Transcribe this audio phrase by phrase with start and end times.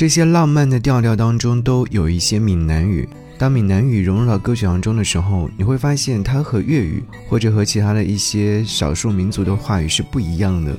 [0.00, 3.06] 这些浪漫的调调当中都有一些闽南语。
[3.36, 10.74] 当闽南语融入到歌曲当中的时候，你会发现它和粤语或者和其他的一些少数民族的话语是不一样的，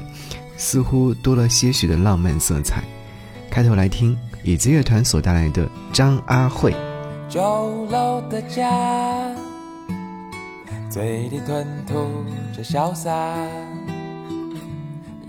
[0.58, 2.84] 似乎多了些许的浪漫色彩。
[3.52, 6.74] 开头来听椅子乐团所带来的张阿慧。
[7.30, 9.30] 九楼的家，
[10.90, 11.94] 嘴里吞吐
[12.58, 13.14] 着潇洒，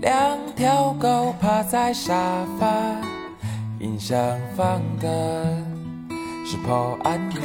[0.01, 2.67] 两条狗趴在沙发，
[3.83, 4.17] 音响
[4.55, 5.57] 放的。
[6.45, 7.39] 是破案卡。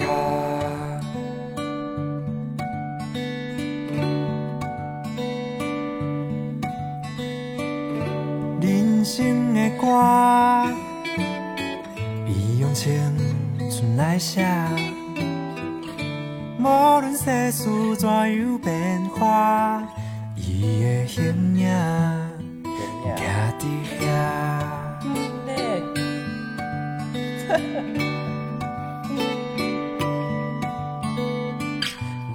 [8.60, 9.86] 人生的歌，
[12.28, 12.92] 伊用青
[13.70, 14.46] 春来写，
[16.60, 19.82] 无论世事怎样变化，
[20.36, 21.66] 伊的形影
[23.16, 23.18] 徛
[23.58, 23.64] 伫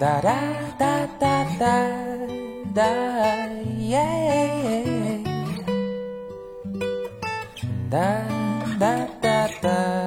[0.04, 0.36] 哒哒
[0.78, 1.66] 哒哒哒
[2.76, 2.84] 哒
[3.80, 4.04] 耶，
[7.90, 7.98] 哒
[8.78, 10.03] 哒哒哒。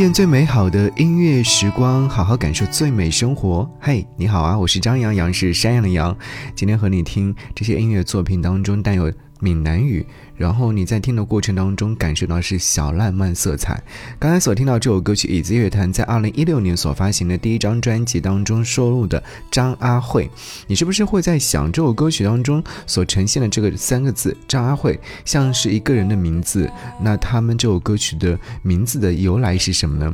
[0.00, 3.70] 见最美好的音乐时光，好好感受最美生活。
[3.78, 6.16] 嘿，你好啊，我是张阳阳，是山羊的羊。
[6.54, 10.06] 今天和你听这些音乐作品当中带有闽南语。
[10.40, 13.78] 然后你在听的过程当中感受到是小浪漫色彩。
[14.18, 20.30] 刚才所听到这首歌曲，椅子乐团在二零一六年所发行的第一张专辑当中收录的张阿慧，
[20.66, 26.70] 你是不是会在想这首歌曲当中所呈现的这个三个字张阿慧像是一个人的名字？
[26.98, 30.10] 那他们这首歌曲的名字的由来是什么呢？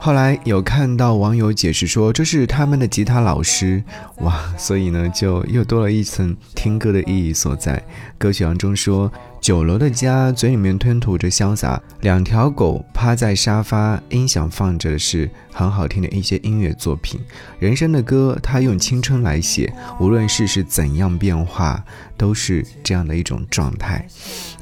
[0.00, 3.80] 后来有看到网友解释说，这是他们的吉他老师，
[4.18, 7.80] 哇，所以呢就又多了一层听歌的意义所在。
[8.18, 9.10] 歌曲当中说，
[9.44, 17.20] 九楼的家嘴里面吞吐着潇洒，两条狗趴在沙发，音响放着的是很好听的一些音乐作品。
[17.58, 21.84] 人生的歌，他用青春来写，无论世事怎样变化，
[22.16, 24.08] 都是这样的一种状态。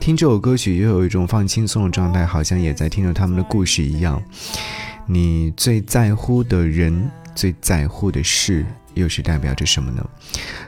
[0.00, 4.20] 听这首歌曲，又有一种放轻松的状态，好像也在听着他们的故事一样。
[5.06, 10.04] 你最在乎的人，最在乎的事，又是代表着什么呢？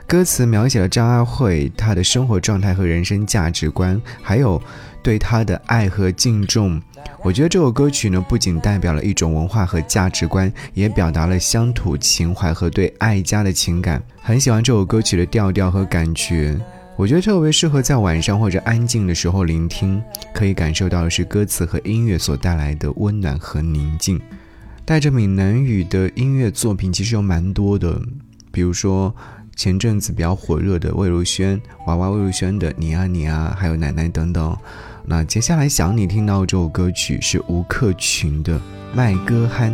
[0.07, 4.61] 歌词描写了张阿慧她的生活状态和人生价值观，还有
[5.03, 6.81] 对她的爱和敬重。
[7.23, 14.01] 我觉得这首歌曲呢，不仅代表了一种文化和价值观，也表达了乡土情怀和对爱家的情感。
[14.21, 16.59] 很喜欢这首歌曲的调调和感觉。
[16.97, 20.01] 我觉得特别适合在晚上或者安静的时候聆听，
[20.33, 24.21] 可以感受到的是歌词和音乐所带来的温暖和宁静。
[24.85, 27.99] 带着闽南语的音乐作品其实有蛮多的，
[28.51, 29.13] 比如说
[29.55, 34.55] 前阵子比较火热的魏如萱、娃娃魏如萱的《你啊你啊》，还有奶奶等等。
[35.05, 38.59] 那接下来想你听到这首歌曲是吴克群的
[38.93, 39.73] 《麦歌憨》。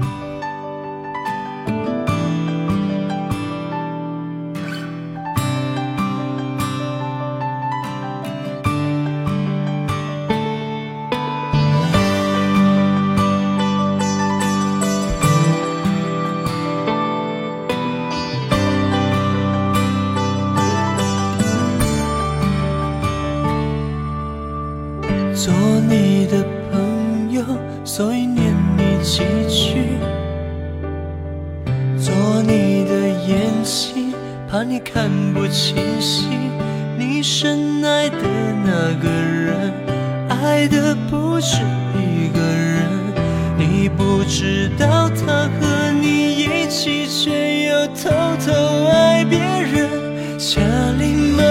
[47.95, 48.09] 偷
[48.43, 48.51] 偷
[48.87, 49.89] 爱别人，
[50.37, 50.59] 家
[50.97, 51.41] 里买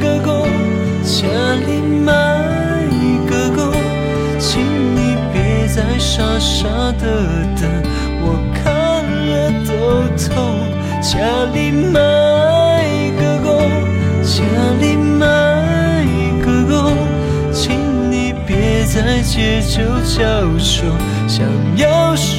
[0.00, 0.46] 个狗，
[1.02, 1.26] 家
[1.66, 2.12] 里买
[3.28, 3.72] 个狗，
[4.38, 4.60] 请
[4.94, 6.68] 你别再傻傻
[6.98, 7.04] 的
[7.60, 7.68] 等，
[8.20, 9.32] 我看了
[9.66, 9.72] 都
[10.16, 10.34] 痛，
[11.00, 11.18] 家
[11.52, 11.98] 里买
[13.18, 13.58] 个狗，
[14.22, 14.44] 家
[14.80, 15.26] 里买
[16.44, 16.92] 个狗，
[17.52, 20.22] 请你别再借酒浇
[20.58, 20.86] 愁，
[21.26, 21.44] 想
[21.76, 22.31] 要说。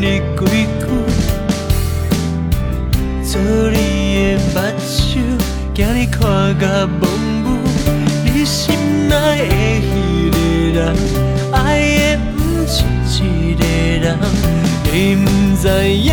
[0.00, 0.42] 你几
[0.80, 0.82] 句。
[3.22, 3.38] 做
[3.70, 3.76] 你
[4.32, 5.20] 的目睭，
[5.74, 6.18] 惊你看
[6.58, 7.02] 甲蒙
[7.44, 7.46] 雾。
[8.24, 8.74] 你心
[9.08, 9.14] 内
[9.82, 9.92] 的
[10.32, 10.36] 那个
[10.72, 10.80] 人，
[11.52, 11.58] 爱
[12.16, 12.74] 的不是。
[13.22, 13.62] 一个
[14.00, 14.16] 人，
[14.90, 15.26] 你不
[15.60, 16.08] 知影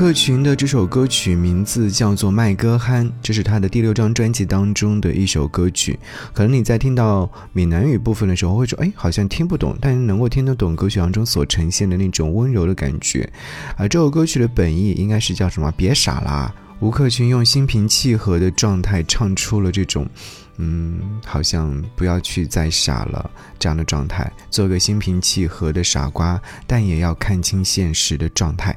[0.00, 6.00] 吴克群的这首歌曲名字叫做《麦歌憨》，这是他的第六张专辑当中的一首歌曲。
[6.32, 13.30] 可能你在听到闽南语部分的时候会说：“哎，好像听不懂。”但是能够听得懂歌曲当中所呈现的那种温柔的感觉。
[13.76, 15.70] 而这首歌曲的本意应该是叫什么？
[15.76, 16.50] 别傻啦！
[16.78, 20.08] 吴克群用心平气和的状态唱出了这种，
[20.56, 28.74] 嗯，好像不要去再傻了这样的状态，做个心平气和的傻瓜，但也要看清现实的状态。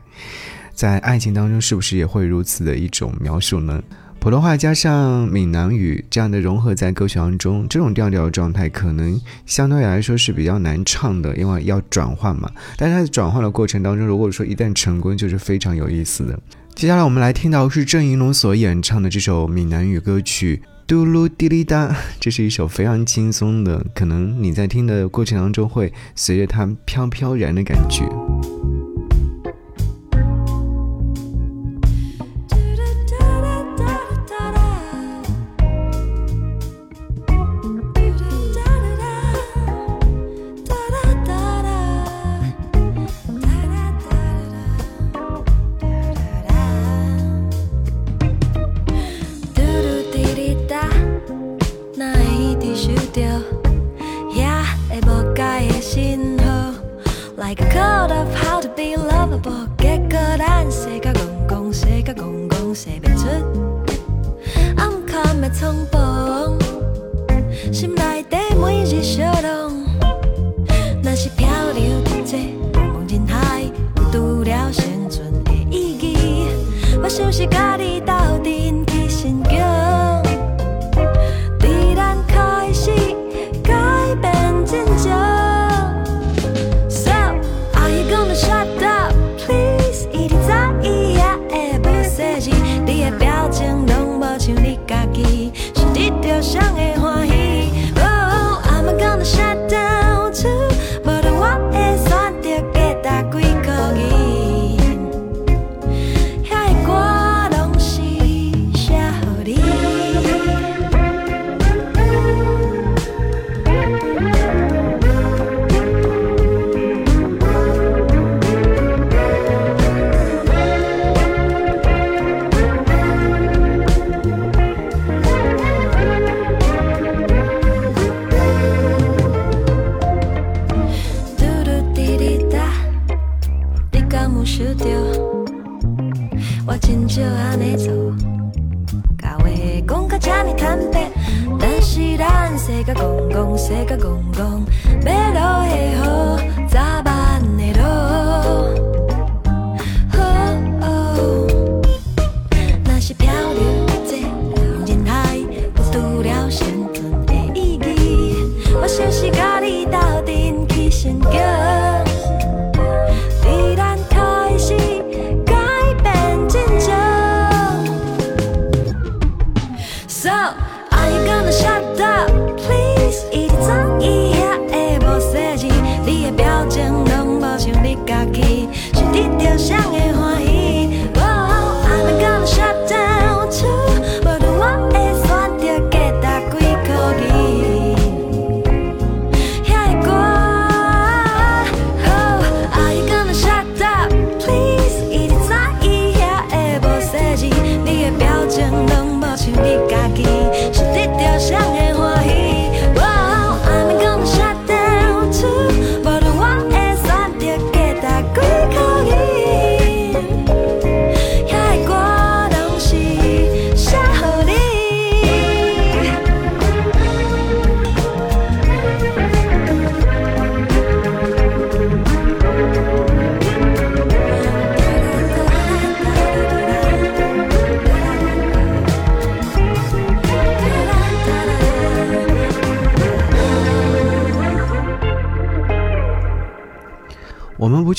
[0.73, 3.81] 在爱情当中，是不是也会如此的一种描述呢？
[4.19, 12.49] 普通话加上闽南语这样的融合在歌曲当中，这种调调的状态可能相对来说是比较难唱的，因为要转换嘛。
[12.77, 16.39] 但是它在转换的过程当中，如果说一旦成功，就是非常有意思的。
[16.73, 21.89] 接下来我们来听到是郑云龙所演唱的这首闽南语歌曲《嘟噜滴哩哒》，
[22.19, 28.07] 这是一首非常轻松的，可能你在听的过程当中会随着它飘飘然的感觉。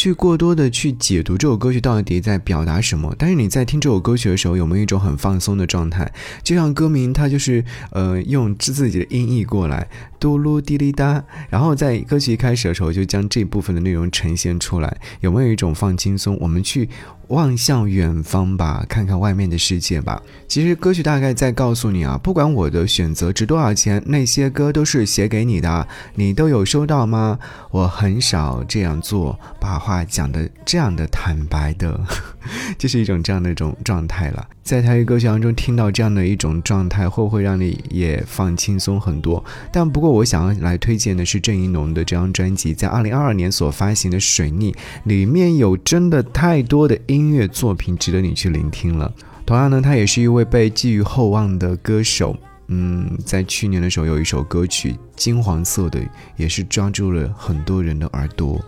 [0.04, 6.12] 去过多的去解读这首歌曲到底在表达什么，但是你在听这首歌曲的时候，有没有一种很放松的状态？
[6.42, 9.88] 就像歌名，它就是呃用自己的音译过来，
[10.20, 16.36] 嘟噜滴哩哒，然后在歌曲一开始的时候就将这部分的内容呈现出来，有没有一种放轻松？
[16.38, 16.86] 我们去
[17.28, 20.22] 望向远方吧，看看外面的世界吧。
[20.46, 27.38] 其实歌曲大概在告诉你啊，不管我的选择值多少钱，那些歌都是写给你的，你都有收到吗？
[27.70, 32.00] 我很少这样做，把话讲的这样的坦白的，
[32.78, 34.48] 就是一种这样的一种状态了。
[34.62, 39.44] 在台语歌曲当中听到这样的一种状态，会不会让你也放轻松很多？
[39.70, 44.72] 但不过我想要来推荐的是郑怡农的这张专辑，在二零二二年所发行的《水逆》
[45.04, 49.12] 里面有真的太多的音乐作品值得你去聆听了。
[49.44, 52.34] 同样呢，他也是一位被寄予厚望的歌手。
[52.68, 56.00] 嗯，在去年的时候有一首歌曲金黄色的，
[56.36, 58.58] 也是抓住了很多人的耳朵。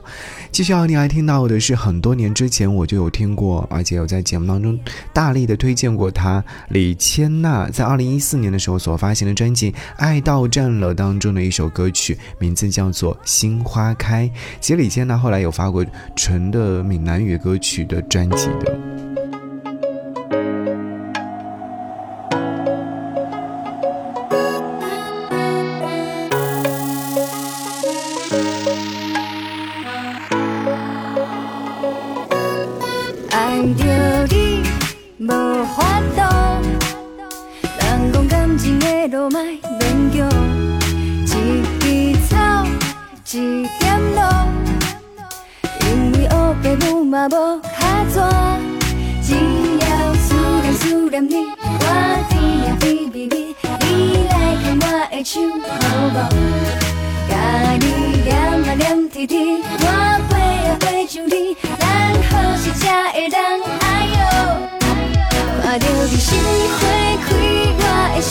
[0.53, 4.79] 继续要你来听到的是很多年之前我就有听过，而且有在节目当中
[5.12, 14.29] 大力的推荐过他李千娜在二零一四年的时候所发行的专辑《爱到站了》当中的一首歌曲，名字叫做《心花开》。
[14.61, 15.85] 其实李千娜后来有发过
[16.15, 19.25] 纯的闽南语歌曲的专辑的。
[39.26, 39.40] 情的路莫
[39.80, 40.18] 勉强，
[41.26, 41.30] 一
[41.80, 41.85] 枝
[42.28, 42.35] 草，
[43.33, 43.35] 一
[43.78, 44.18] 点露，
[45.80, 47.68] 因为黑白母嘛无卡
[48.12, 48.14] 纸，
[49.23, 49.28] 只
[49.80, 50.26] 要思
[50.62, 51.85] 念思念你，我
[52.28, 53.35] 甜呀甜蜜蜜，
[53.80, 53.85] 你
[54.28, 55.83] 来牵我的手好
[56.14, 56.16] 无？
[57.28, 57.33] 甲
[57.80, 57.85] 你
[58.23, 59.35] 念啊念甜甜，
[59.80, 59.85] 我
[60.28, 60.35] 陪
[60.80, 60.85] 会
[63.30, 63.37] 当
[63.80, 64.18] 哎哟，
[65.62, 66.28] 看到你心
[66.78, 66.80] 花
[67.26, 67.28] 开，
[67.78, 67.80] 我
[68.14, 68.30] 的心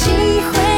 [0.00, 0.08] 机
[0.40, 0.69] 会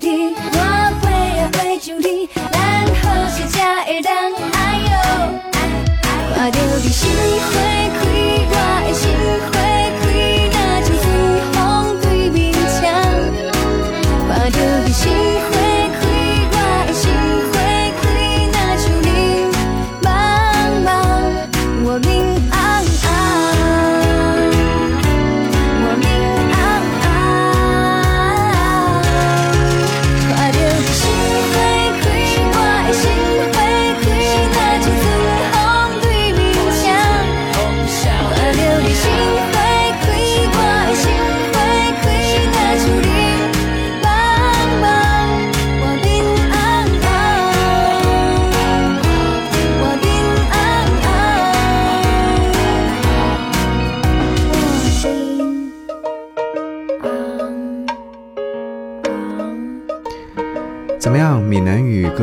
[0.00, 0.04] 我
[1.02, 4.14] 陪啊陪着你，咱好是才会当
[4.52, 4.90] 爱哟。
[6.36, 8.07] 看到你心花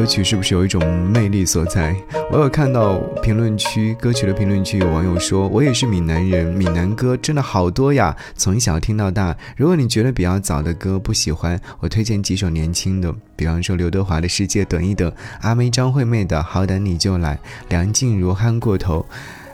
[0.05, 1.95] 歌曲是不是有一种魅力所在？
[2.31, 9.35] 我有看到评论区歌曲的评论区有网友说，我也是闽南人，闽南歌真的好多呀，从小听到大。
[9.57, 15.09] 如果你觉得比较早的歌不喜欢，我推荐几首年轻的，比方说刘德华的《世界等一等》，
[15.41, 17.33] 阿妹张惠妹的《好歹你就来》，
[17.69, 19.03] 梁静茹《憨过头》。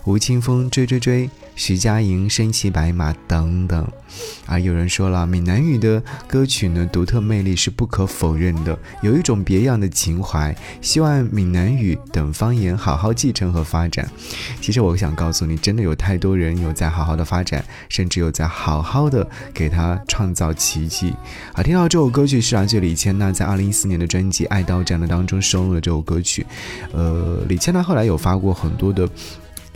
[0.04, 1.30] 吴青峰追追追，
[1.62, 3.88] 徐佳莹身骑白马等等，
[4.48, 10.58] 啊有人说了，闽南语的歌曲呢，独特魅力是不可否认的，有一种别样的情怀。
[10.82, 14.10] 希望闽南语等方言好好继承和发展。
[14.60, 21.14] 其实我想告诉你，真的有太多人有在好好的发展，甚至有在好好的给他创造奇迹。
[21.54, 26.44] 好，听到这首歌曲是来自李千娜在二零一四年的专辑《爱到站的》当中收录了这首歌曲。
[26.92, 29.08] 呃，李千娜后来有发过很多的。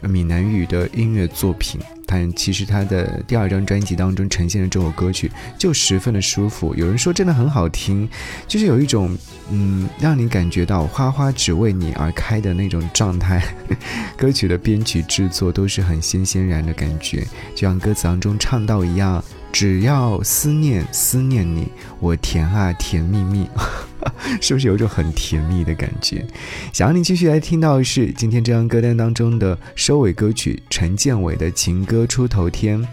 [0.02, 6.76] 闽南语的音乐作品，但其实他的第二张专辑当中呈现的这首歌曲就十分的舒服。
[6.76, 8.08] 有人说真的很好听，
[8.48, 9.18] 就是有一种
[9.50, 13.42] 嗯，让你感觉到花花只为你而开的那种状态。
[14.18, 19.24] 歌曲的编曲制作都是很新鲜然的感觉，就像歌词当中唱到一样，
[19.56, 21.70] 只要思念思念你，
[22.02, 23.50] 我甜啊甜蜜蜜。
[24.42, 26.28] 是不是有一种很甜蜜的感觉？
[26.74, 32.86] 想让你继续来听到的是今天这张歌单当中的收尾歌曲陈建伟的情歌出头天，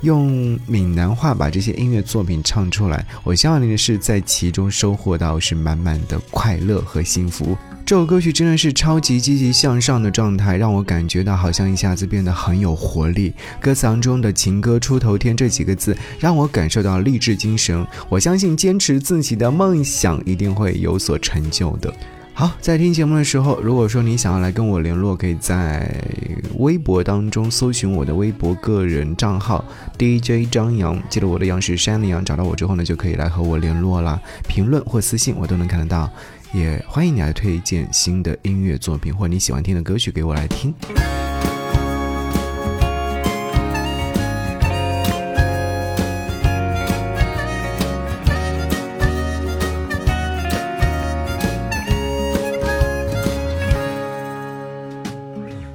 [0.00, 3.06] 用闽南话把这些音乐作品唱出来。
[3.22, 7.56] 我希望你的是在其中收获到是满满的快乐和幸福。
[7.88, 13.32] 这首歌曲真的是超级积极向上的状态，让我感觉到好像一下子变得很有活力。
[13.62, 17.86] 歌词当中的“情歌出头天”这几个字，让我感受到励志精神。
[18.10, 21.90] 我相信坚持自己的梦想，一定会有所成就的。
[22.34, 25.90] 好，在听节目的时候，如果说你想要来跟我联络，可以在
[26.58, 29.64] 微博当中搜寻我的微博个人账号
[29.98, 34.20] DJ 张扬，记得我的杨是山的杨，找到我之后呢，就可以来和我联络啦。
[34.46, 36.08] 评论或私信我都能看得到。
[36.52, 40.74] 也欢迎你来推荐新的音乐作品或你喜欢听的歌曲给我来听。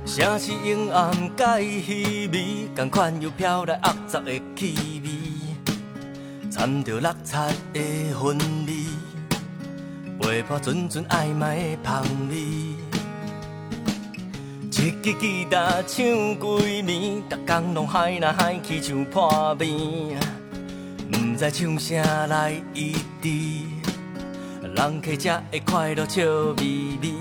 [0.05, 7.33] 城市阴暗甲伊稀微，同款又飘来恶杂的气味，掺着落漆
[7.73, 7.79] 的
[8.13, 8.73] 薰味，
[10.19, 12.35] 陪伴阵阵暧昧的香味。
[14.71, 20.17] 一支吉他唱几暝，逐工拢海来海去像破病，
[21.11, 23.29] 毋知唱啥来医治，
[24.61, 26.21] 人客才会快乐笑
[26.57, 27.13] 眯眯。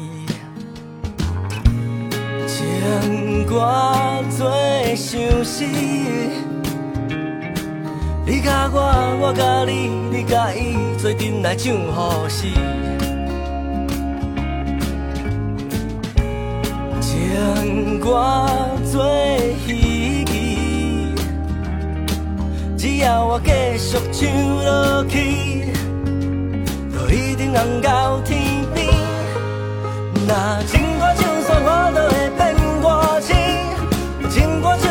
[2.47, 4.51] 情歌做
[4.95, 5.65] 相思，
[8.33, 8.81] 你甲我，
[9.21, 12.49] 我甲你，你甲伊，做阵来唱好诗。
[17.03, 18.49] 情歌
[18.91, 19.05] 做
[19.67, 21.15] 戏剧，
[22.79, 25.67] 只要我继续唱落去，
[26.91, 28.89] 就一定红到天边。
[30.27, 32.41] 那情歌唱煞我都会变
[32.81, 33.37] 歌星，
[34.31, 34.91] 情歌唱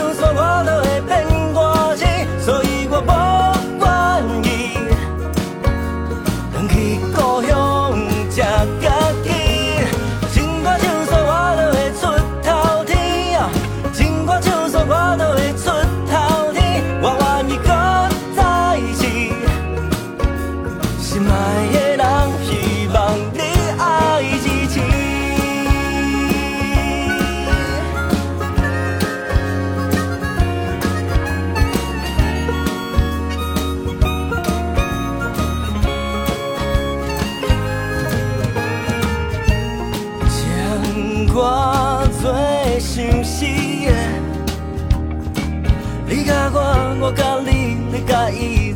[6.68, 7.31] 去故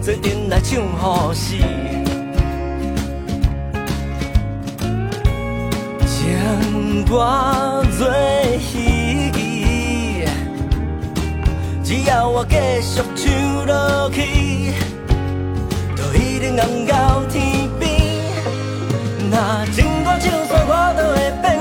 [0.05, 1.57] 做阵来唱好戏。
[6.05, 8.07] 情歌做
[8.59, 10.23] 戏，
[11.83, 14.75] 只要我继续唱落去，
[15.95, 17.89] 就一定红到天边。
[19.31, 21.57] 那情歌唱煞我都会变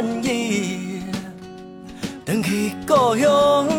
[0.00, 1.02] 愿意
[2.26, 3.69] 回去故乡